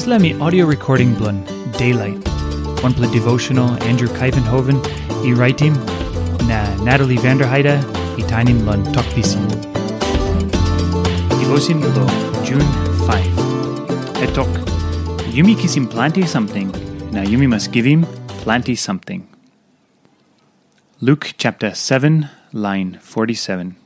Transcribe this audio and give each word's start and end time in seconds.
Isla 0.00 0.18
mi 0.18 0.32
audio 0.44 0.64
recording 0.64 1.10
blun 1.14 1.38
Daylight. 1.76 2.28
One 2.82 2.94
play 2.98 3.08
devotional 3.12 3.70
Andrew 3.88 4.08
Kuyvenhoven, 4.18 4.78
i 5.28 5.32
writing 5.38 5.74
na 6.50 6.60
Natalie 6.86 7.18
Vanderheide, 7.24 7.74
i 8.20 8.24
tainim 8.30 8.62
lun 8.68 8.82
tokpisin. 8.94 9.44
Devotion 11.40 11.82
lo 11.96 12.06
June 12.48 12.70
5. 13.10 14.22
Et 14.22 14.32
talk. 14.38 14.48
Yumi 15.36 15.54
kisim 15.54 15.90
planty 15.96 16.24
something. 16.24 16.72
Now 17.16 17.24
Yumi 17.32 17.46
must 17.46 17.70
give 17.70 17.84
him 17.84 18.06
planty 18.44 18.76
something. 18.76 19.28
Luke 21.02 21.34
chapter 21.36 21.74
7, 21.74 22.30
line 22.54 22.98
47. 23.02 23.76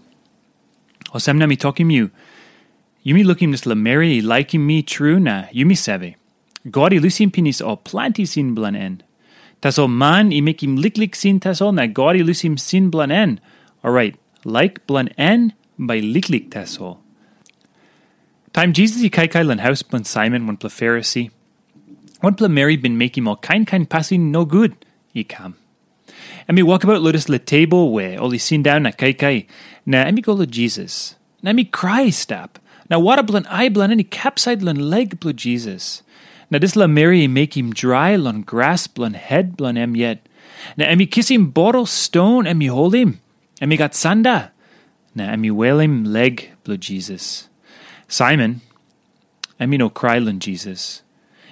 Osemna 1.12 1.48
mi 1.48 1.56
tokim 1.56 1.92
you. 1.92 2.12
Yumi 3.04 3.22
looking 3.22 3.50
this 3.50 3.66
la 3.66 3.74
Mary 3.74 4.22
liking 4.22 4.66
me 4.66 4.82
true 4.82 5.20
na 5.20 5.44
yumi 5.52 5.76
save. 5.76 6.14
Godi 6.70 6.98
lusim 6.98 7.30
pinis 7.30 7.60
o 7.60 7.76
planti 7.76 8.26
sin 8.26 8.54
blan 8.54 8.74
en. 8.74 9.02
Taso 9.60 9.86
man 9.86 10.32
i 10.32 10.36
him 10.36 10.76
lik 10.76 10.96
lik 10.96 11.14
sin 11.14 11.38
taso 11.38 11.70
na 11.74 11.86
godi 11.86 12.22
lusim 12.22 12.58
sin 12.58 12.88
blan 12.88 13.10
en. 13.10 13.40
Alright, 13.84 14.16
like 14.44 14.86
blan 14.86 15.10
en 15.18 15.52
by 15.78 16.00
lik 16.00 16.50
taso. 16.50 16.96
Time 18.54 18.72
Jesus 18.72 19.04
i 19.04 19.10
kai 19.10 19.26
kai 19.26 19.42
lan 19.42 19.58
house 19.58 19.82
blan 19.82 20.04
Simon 20.04 20.46
one 20.46 20.56
pla 20.56 20.70
Pharisee. 20.70 21.30
One 22.22 22.34
pla 22.34 22.48
Mary 22.48 22.78
been 22.78 22.96
making 22.96 23.28
all 23.28 23.36
kind 23.36 23.66
kind 23.66 23.90
passing 23.90 24.32
no 24.32 24.46
good, 24.46 24.82
i 25.14 25.24
kam. 25.24 25.56
And 26.48 26.58
walk 26.66 26.84
about 26.84 27.02
lotus 27.02 27.28
le 27.28 27.38
table 27.38 27.92
where 27.92 28.18
all 28.18 28.32
sin 28.38 28.62
down 28.62 28.84
na 28.84 28.92
kai 28.92 29.12
kai. 29.12 29.46
Na 29.84 30.06
emi 30.06 30.22
go 30.22 30.32
lo 30.32 30.46
Jesus. 30.46 31.16
Na 31.42 31.52
me 31.52 31.64
cry 31.64 32.08
stap. 32.08 32.58
Now 32.90 33.00
waterblan 33.00 33.46
eiblan 33.46 33.90
any 33.90 34.04
capsidlan 34.04 34.90
leg 34.90 35.20
blue 35.20 35.32
Jesus. 35.32 36.02
Now 36.50 36.58
this 36.58 36.76
la 36.76 36.86
Mary 36.86 37.26
make 37.26 37.56
him 37.56 37.72
dry 37.72 38.16
lon 38.16 38.42
grass 38.42 38.86
blan 38.86 39.14
head 39.14 39.56
blan 39.56 39.76
em 39.76 39.96
yet. 39.96 40.26
Now 40.76 40.86
emi 40.86 41.10
kiss 41.10 41.28
him 41.30 41.50
bottle 41.50 41.86
stone 41.86 42.44
emi 42.44 42.68
hold 42.68 42.94
him. 42.94 43.20
Emi 43.60 43.78
got 43.78 43.92
sanda. 43.92 44.50
Now 45.14 45.34
emi 45.34 45.50
wail 45.50 45.80
him 45.80 46.04
leg 46.04 46.50
blue 46.64 46.76
Jesus. 46.76 47.48
Simon, 48.08 48.60
emi 49.58 49.78
no 49.78 49.88
cry 49.88 50.18
lon 50.18 50.38
Jesus. 50.38 51.02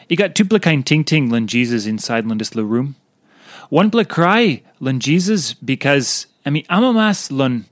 He 0.08 0.16
got 0.16 0.34
two 0.34 0.44
kind 0.44 0.86
ting 0.86 1.04
ting 1.04 1.30
lon 1.30 1.46
Jesus 1.46 1.86
inside 1.86 2.26
lon 2.26 2.38
this 2.38 2.54
la 2.54 2.62
room. 2.62 2.96
One 3.70 3.88
bla 3.88 4.04
cry 4.04 4.62
lon 4.80 5.00
Jesus 5.00 5.54
because 5.54 6.26
emi 6.44 6.66
amamas 6.66 7.32
lon 7.32 7.64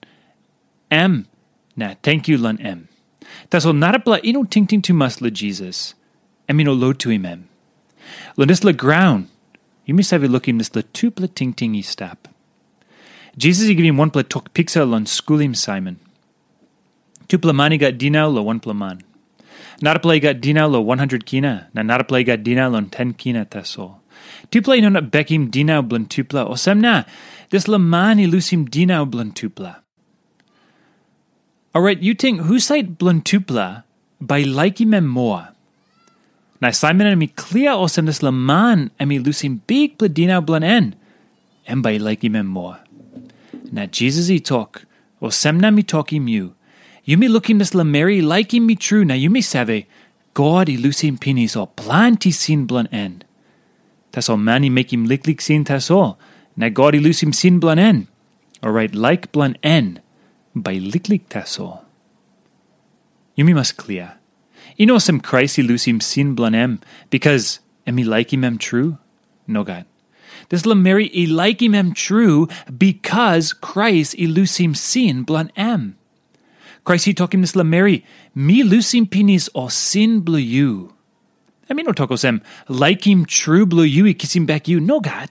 em. 0.91 1.27
Na 1.77 1.95
thank 2.02 2.27
you 2.27 2.39
lon 2.39 2.58
em. 2.61 2.89
Taso 3.51 3.73
narapla 3.73 4.20
ino 4.23 4.45
ting 4.45 4.67
ting 4.67 4.81
tu 4.81 4.95
mas 4.95 5.20
le 5.20 5.31
Jesus. 5.31 5.95
Emino 6.48 6.79
lo 6.79 6.93
tu 6.93 7.11
imem. 7.11 7.45
Lo 8.37 8.45
nis 8.45 8.62
le 8.62 8.73
ground. 8.73 9.29
You 9.87 9.95
mis 9.95 10.11
have 10.11 10.23
looking 10.23 10.57
nis 10.57 10.75
le 10.75 10.83
tuple 10.83 11.34
ting 11.34 11.53
ting 11.53 11.75
i 11.75 11.81
stap. 11.81 12.29
Jesus 13.37 13.69
i 13.69 13.73
give 13.73 13.84
him 13.84 13.97
one 13.97 14.11
ple 14.11 14.23
tok 14.23 14.55
pixa 14.55 14.89
lon 14.89 15.05
schoolim 15.05 15.57
Simon. 15.57 15.98
Tuple 17.29 17.55
mani 17.55 17.77
got 17.77 17.98
dina 17.98 18.29
lo 18.29 18.42
one 18.42 18.61
ple 18.61 18.75
man. 18.75 19.03
Narapla 19.83 20.20
got 20.20 20.41
dina 20.41 20.69
lo 20.69 20.81
100 20.81 21.25
kina. 21.25 21.69
Na 21.75 21.83
narapla 21.83 22.25
got 22.25 22.45
dina 22.45 22.69
lon 22.69 22.87
10 22.87 23.14
kina 23.14 23.45
taso. 23.47 23.97
Tuple 24.51 24.81
no 24.81 24.89
na 24.91 25.01
bekim 25.01 25.51
dina 25.51 25.83
blan 25.83 26.07
tupla. 26.07 26.48
Osemna. 26.48 27.05
Oh, 27.05 27.11
this 27.51 27.67
le 27.67 27.79
mani 27.79 28.27
lusim 28.27 28.69
dina 28.69 29.05
blan 29.07 29.33
tupla. 29.33 29.77
Alright, 31.73 32.03
you 32.03 32.15
think 32.15 32.41
who 32.43 32.59
site 32.59 32.99
bluntupla 32.99 33.85
by 34.21 34.43
likey 34.43 34.85
moa. 35.07 35.55
Na 36.61 36.73
Simon 36.73 37.07
and 37.07 37.21
me 37.21 37.29
clear 37.29 37.71
osem 37.71 38.07
this 38.07 38.25
laman 38.25 38.91
and 38.98 39.08
me 39.08 39.20
lusim 39.20 39.61
big 39.69 39.97
pladina 39.97 40.45
blan 40.45 40.64
en. 40.64 40.97
And 41.69 41.80
by 41.80 41.97
likey 41.97 42.29
moa. 42.45 42.80
Na 43.70 43.86
Jesus 43.86 44.27
he 44.27 44.41
talk, 44.41 44.85
osem 45.23 45.61
na 45.61 45.70
me 45.70 45.85
talking 45.85 46.25
mu. 46.25 46.51
You 47.05 47.17
me 47.17 47.29
looking 47.29 47.59
this 47.59 47.73
Mary 47.73 48.20
liking 48.20 48.67
me 48.67 48.75
true, 48.75 49.05
na 49.05 49.14
you 49.14 49.30
me 49.30 49.41
save. 49.41 49.86
God 50.35 50.67
he 50.67 50.77
lusim 50.77 51.20
pinis 51.20 51.55
or 51.55 51.69
planty 51.69 52.33
sin 52.33 52.67
blan 52.67 52.89
en. 52.91 53.23
Tas 54.11 54.29
all 54.29 54.36
man 54.36 54.64
he 54.64 54.70
make 54.70 54.92
him 54.92 55.05
lick 55.05 55.25
lick 55.25 55.41
sin 55.41 55.64
tas 55.64 55.89
all. 55.89 56.19
Na 56.57 56.69
God 56.69 56.95
he 56.95 57.01
lusim 57.01 57.33
sin 57.33 57.61
blan 57.61 57.79
en. 57.79 58.09
Alright, 58.61 58.92
like 58.92 59.30
blan 59.30 59.57
en 59.63 60.01
by 60.55 60.78
liklik 60.78 61.28
taso. 61.28 61.80
Yumi 63.36 63.55
must 63.55 63.77
clear. 63.77 64.14
Sem 64.98 65.20
Christi 65.20 65.62
lusim 65.62 66.02
sin 66.02 66.34
blanem, 66.34 66.80
because 67.11 67.61
emi 67.86 68.05
like 68.05 68.30
true? 68.58 68.98
No 69.46 69.64
God. 69.64 69.84
This 70.48 70.66
e 70.66 71.27
like 71.27 71.62
him 71.62 71.92
true 71.92 72.48
because 72.77 73.52
Christ 73.52 74.16
elusim 74.16 74.77
sin 74.77 75.22
blan 75.22 75.52
em. 75.56 75.96
Christ 76.84 77.05
he 77.05 77.14
talking 77.14 77.40
this 77.40 77.55
la 77.55 77.62
Mary, 77.62 78.05
mi 78.34 78.62
lusim 78.62 79.08
pinis 79.08 79.48
o 79.55 79.68
sin 79.68 80.20
blu 80.20 80.38
you. 80.38 80.94
I 81.68 81.74
mean 81.74 81.86
no 81.86 81.92
toko 81.92 82.17
sem 82.17 82.42
like 82.68 83.06
him 83.06 83.24
true 83.24 83.64
blu 83.64 83.82
you 83.82 84.06
e 84.06 84.14
kiss 84.14 84.34
him 84.34 84.46
back 84.46 84.67
you. 84.67 84.80
No 84.80 85.00
God. 85.00 85.30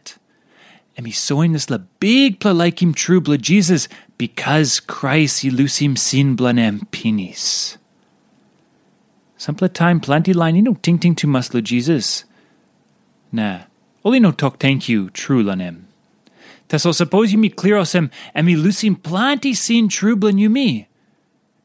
Me 1.02 1.12
sowing 1.12 1.54
this 1.54 1.70
la 1.70 1.78
big 2.02 2.42
pla 2.42 2.52
like 2.52 2.82
him 2.82 2.94
true 2.94 3.22
bla 3.22 3.38
Jesus 3.38 3.88
because 4.20 4.82
Christ 4.82 5.44
elusim 5.46 5.98
sin 5.98 6.36
blanem 6.36 6.92
pinis. 6.92 7.78
Sample 9.38 9.70
time 9.70 10.02
plenty 10.02 10.34
line 10.34 10.58
you 10.58 10.62
know 10.62 10.76
ting 10.76 11.00
ting 11.00 11.16
to 11.16 11.26
musla 11.26 11.64
Jesus. 11.64 12.26
Nah, 13.32 13.62
only 14.04 14.20
no 14.20 14.32
talk 14.32 14.60
thank 14.60 14.90
you 14.90 15.10
true 15.12 15.44
lanem. 15.44 15.86
Taso 16.68 16.94
suppose 16.94 17.32
you 17.32 17.40
me 17.40 17.50
clear 17.50 17.76
osem 17.76 18.12
and 18.36 18.46
me 18.46 18.56
lusim 18.56 19.02
plenty 19.02 19.54
sin 19.54 19.88
true 19.88 20.18
blan 20.18 20.38
you 20.38 20.50
me. 20.50 20.90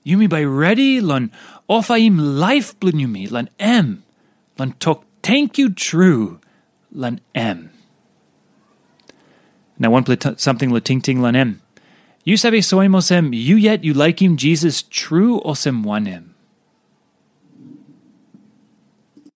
You 0.05 0.17
me 0.17 0.29
by 0.29 0.45
ready 0.45 1.01
lon 1.01 1.33
ofaim 1.69 2.39
life 2.39 2.79
blan 2.79 3.01
you 3.01 3.09
me 3.09 3.27
lan 3.27 3.51
em. 3.59 4.05
Lan 4.59 4.75
talk 4.79 5.05
thank 5.25 5.59
you 5.59 5.71
true 5.71 6.39
lan 6.93 7.21
em. 7.35 7.71
Now 9.77 9.91
one 9.91 10.05
t- 10.05 10.35
something 10.37 10.71
la 10.71 10.79
ting 10.79 11.01
ting 11.01 11.19
lanem. 11.19 11.59
You 12.25 12.37
sabe 12.37 12.63
soimosem, 12.63 13.35
you 13.35 13.57
yet 13.57 13.85
you 13.85 13.93
like 13.93 14.23
him 14.23 14.37
Jesus 14.37 14.83
true 14.83 15.41
osem 15.45 15.85
wanem. 15.85 16.34